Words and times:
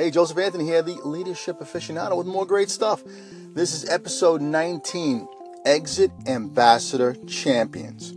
Hey, 0.00 0.10
Joseph 0.10 0.38
Anthony 0.38 0.64
here, 0.64 0.80
the 0.80 0.94
leadership 1.04 1.60
aficionado, 1.60 2.16
with 2.16 2.26
more 2.26 2.46
great 2.46 2.70
stuff. 2.70 3.02
This 3.52 3.74
is 3.74 3.86
episode 3.86 4.40
19 4.40 5.28
Exit 5.66 6.10
Ambassador 6.26 7.16
Champions. 7.26 8.14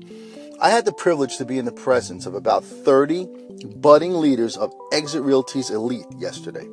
I 0.61 0.69
had 0.69 0.85
the 0.85 0.93
privilege 0.93 1.35
to 1.39 1.45
be 1.45 1.57
in 1.57 1.65
the 1.65 1.73
presence 1.73 2.25
of 2.25 2.35
about 2.35 2.63
30 2.63 3.27
budding 3.75 4.13
leaders 4.13 4.55
of 4.55 4.73
Exit 4.93 5.23
Realty's 5.23 5.69
Elite 5.71 6.05
yesterday. 6.15 6.65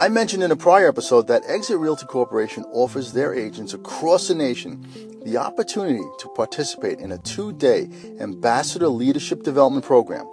I 0.00 0.08
mentioned 0.08 0.42
in 0.42 0.50
a 0.50 0.56
prior 0.56 0.88
episode 0.88 1.28
that 1.28 1.44
Exit 1.46 1.78
Realty 1.78 2.06
Corporation 2.06 2.64
offers 2.72 3.12
their 3.12 3.32
agents 3.32 3.74
across 3.74 4.26
the 4.26 4.34
nation 4.34 4.84
the 5.24 5.36
opportunity 5.36 6.02
to 6.18 6.28
participate 6.30 6.98
in 6.98 7.12
a 7.12 7.18
two 7.18 7.52
day 7.52 7.88
ambassador 8.18 8.88
leadership 8.88 9.44
development 9.44 9.84
program. 9.84 10.26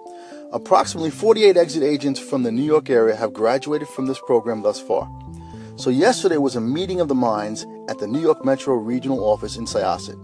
Approximately 0.52 1.11
48 1.11 1.57
exit 1.57 1.84
agents 1.84 2.20
from 2.20 2.41
the 2.41 2.52
New 2.52 2.63
York 2.63 2.89
area 2.89 3.16
have 3.16 3.34
graduated 3.34 3.88
from 3.88 4.08
this 4.08 4.20
program 4.26 4.63
thus 4.63 4.80
far. 4.80 5.08
So, 5.75 5.91
yesterday 5.91 6.38
was 6.38 6.55
a 6.55 6.62
meeting 6.62 6.99
of 6.99 7.08
the 7.08 7.13
minds 7.13 7.67
at 7.88 7.99
the 7.99 8.08
New 8.08 8.20
York 8.20 8.44
Metro 8.44 8.73
Regional 8.73 9.23
Office 9.23 9.58
in 9.58 9.66
Syosset. 9.66 10.17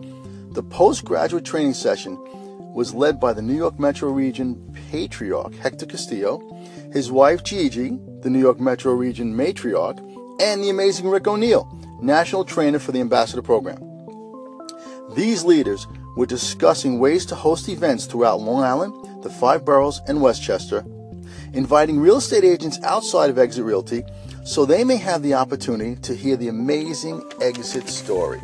The 0.56 0.64
postgraduate 0.64 1.46
training 1.46 1.76
session 1.76 2.18
was 2.74 2.96
led 2.96 3.20
by 3.20 3.34
the 3.34 3.42
New 3.44 3.56
York 3.56 3.80
Metro 3.80 4.10
Region 4.10 4.76
Patriarch 4.90 5.54
Hector 5.54 5.86
Castillo, 5.86 6.42
his 6.92 7.12
wife 7.12 7.44
Gigi, 7.44 8.00
the 8.22 8.30
New 8.32 8.40
York 8.40 8.60
Metro 8.60 8.94
Region 8.94 9.32
Matriarch, 9.32 10.00
and 10.42 10.64
the 10.64 10.70
amazing 10.70 11.08
Rick 11.08 11.28
O'Neill, 11.28 11.72
National 12.02 12.44
Trainer 12.44 12.80
for 12.80 12.92
the 12.92 13.00
Ambassador 13.00 13.44
Program. 13.44 13.78
These 15.16 15.46
leaders 15.46 15.86
were 16.16 16.26
discussing 16.26 17.00
ways 17.00 17.26
to 17.28 17.36
host 17.36 17.70
events 17.70 18.06
throughout 18.06 18.42
Long 18.42 18.64
Island, 18.64 19.24
the 19.24 19.30
five 19.30 19.66
boroughs, 19.66 20.02
and 20.08 20.22
Westchester, 20.22 20.86
inviting 21.54 22.00
real 22.00 22.18
estate 22.18 22.44
agents 22.44 22.80
outside 22.84 23.30
of 23.30 23.38
Exit 23.38 23.64
Realty 23.64 24.04
so 24.46 24.64
they 24.64 24.84
may 24.84 24.98
have 24.98 25.24
the 25.24 25.34
opportunity 25.34 25.96
to 26.02 26.16
hear 26.16 26.38
the 26.38 26.50
amazing 26.50 27.22
exit 27.42 27.90
story. 27.90 28.40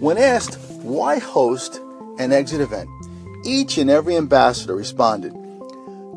When 0.00 0.16
asked 0.16 0.58
why 0.82 1.18
host 1.18 1.80
an 2.18 2.32
exit 2.32 2.62
event, 2.62 2.88
each 3.44 3.76
and 3.76 3.90
every 3.90 4.16
ambassador 4.16 4.74
responded 4.74 5.32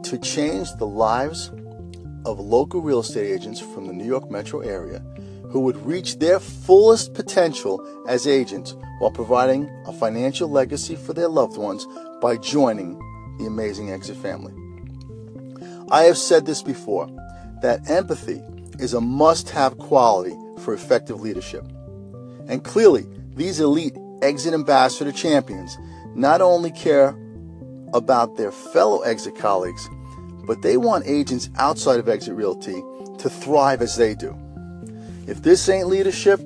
to 0.03 0.17
change 0.17 0.70
the 0.80 0.88
lives 0.88 1.49
of 2.25 2.39
local 2.39 2.81
real 2.81 3.02
estate 3.02 3.30
agents 3.30 3.59
from 3.59 3.88
the 3.88 3.94
New 3.94 4.05
York 4.05 4.31
metro 4.31 4.61
area 4.61 5.03
who 5.50 5.62
would 5.62 5.78
reach 5.86 6.20
their 6.20 6.40
fullest 6.40 7.14
potential 7.14 7.81
as 8.08 8.28
agents 8.28 8.76
while 9.00 9.12
providing 9.12 9.70
a 9.86 9.94
financial 9.94 10.50
legacy 10.50 10.95
for 10.95 11.14
their 11.14 11.28
loved 11.28 11.58
ones 11.58 11.88
by 12.22 12.38
joining 12.38 12.98
the 13.38 13.45
amazing 13.45 13.92
Exit 13.92 14.17
family. 14.17 14.54
I 15.89 16.04
have 16.04 16.17
said 16.17 16.45
this 16.45 16.62
before 16.62 17.08
that 17.62 17.89
empathy 17.89 18.42
is 18.80 18.94
a 18.94 19.02
must 19.02 19.50
have 19.52 19.78
quality 19.78 20.36
for 20.59 20.73
effective 20.73 21.22
leadership. 21.22 21.64
And 22.48 22.64
clearly, 22.64 23.08
these 23.36 23.59
elite 23.59 23.95
exit 24.22 24.54
ambassador 24.54 25.11
champions 25.11 25.78
not 26.16 26.42
only 26.42 26.72
care 26.72 27.16
about 27.94 28.36
their 28.36 28.52
fellow 28.52 29.02
exit 29.02 29.36
colleagues, 29.38 29.88
but 30.45 30.61
they 30.61 30.78
want 30.78 31.06
agents 31.06 31.50
outside 31.58 32.00
of 32.00 32.09
Exit 32.09 32.34
Realty 32.34 32.82
to 33.20 33.30
thrive 33.30 33.82
as 33.82 33.95
they 33.95 34.16
do. 34.16 34.36
If 35.28 35.44
this 35.44 35.70
ain't 35.70 35.88
leadership 35.88 36.39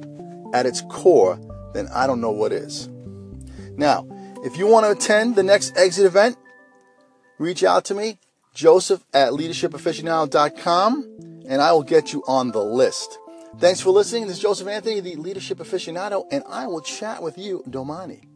at 0.53 0.65
its 0.65 0.81
core, 0.89 1.39
then 1.73 1.87
I 1.93 2.07
don't 2.07 2.19
know 2.19 2.31
what 2.31 2.51
is. 2.51 2.89
Now, 3.77 4.05
if 4.43 4.57
you 4.57 4.67
want 4.67 4.85
to 4.85 4.91
attend 4.91 5.35
the 5.35 5.43
next 5.43 5.77
exit 5.77 6.05
event, 6.05 6.37
reach 7.37 7.63
out 7.63 7.85
to 7.85 7.93
me, 7.93 8.17
joseph 8.53 9.05
at 9.13 9.31
leadershipaficionado.com, 9.31 11.43
and 11.47 11.61
I 11.61 11.71
will 11.73 11.83
get 11.83 12.11
you 12.11 12.23
on 12.27 12.51
the 12.51 12.63
list. 12.63 13.19
Thanks 13.59 13.81
for 13.81 13.91
listening. 13.91 14.27
This 14.27 14.37
is 14.37 14.43
Joseph 14.43 14.67
Anthony, 14.67 14.99
the 14.99 15.15
leadership 15.15 15.59
aficionado, 15.59 16.25
and 16.31 16.43
I 16.49 16.67
will 16.67 16.81
chat 16.81 17.21
with 17.21 17.37
you, 17.37 17.63
Domani. 17.69 18.30